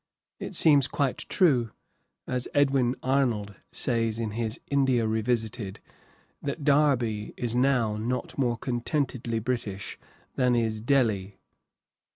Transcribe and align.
It 0.39 0.55
seems 0.55 0.87
quite 0.87 1.27
true, 1.29 1.69
as 2.25 2.47
Edwin 2.55 2.95
Arnold 3.03 3.53
says 3.71 4.17
in 4.17 4.31
his 4.31 4.59
"India 4.71 5.05
Revisited," 5.05 5.79
that 6.41 6.63
Derby 6.63 7.35
is 7.37 7.55
now 7.55 7.97
not 7.97 8.35
more 8.35 8.57
contentedly 8.57 9.37
British 9.37 9.99
than 10.37 10.55
is 10.55 10.81
Delhi. 10.81 11.37